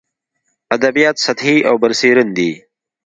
ادبیات 0.75 1.17
سطحي 1.25 1.57
او 1.69 1.75
برسېرن 1.81 2.27
دي. 2.37 2.51